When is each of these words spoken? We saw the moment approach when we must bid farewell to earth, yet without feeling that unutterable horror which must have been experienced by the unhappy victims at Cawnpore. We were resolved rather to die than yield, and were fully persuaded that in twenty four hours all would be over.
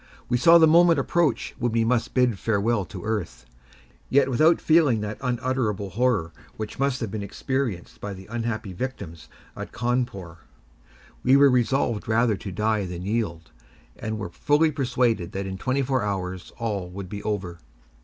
We 0.29 0.37
saw 0.39 0.57
the 0.57 0.65
moment 0.65 0.97
approach 0.97 1.53
when 1.59 1.73
we 1.73 1.85
must 1.85 2.15
bid 2.15 2.39
farewell 2.39 2.85
to 2.85 3.03
earth, 3.03 3.45
yet 4.09 4.31
without 4.31 4.59
feeling 4.59 5.01
that 5.01 5.19
unutterable 5.21 5.91
horror 5.91 6.31
which 6.57 6.79
must 6.79 7.01
have 7.01 7.11
been 7.11 7.21
experienced 7.21 8.01
by 8.01 8.15
the 8.15 8.25
unhappy 8.25 8.73
victims 8.73 9.29
at 9.55 9.71
Cawnpore. 9.71 10.39
We 11.21 11.37
were 11.37 11.51
resolved 11.51 12.07
rather 12.07 12.35
to 12.35 12.51
die 12.51 12.87
than 12.87 13.03
yield, 13.05 13.51
and 13.95 14.17
were 14.17 14.29
fully 14.29 14.71
persuaded 14.71 15.33
that 15.33 15.45
in 15.45 15.59
twenty 15.59 15.83
four 15.83 16.01
hours 16.01 16.51
all 16.57 16.89
would 16.89 17.07
be 17.07 17.21
over. 17.21 17.59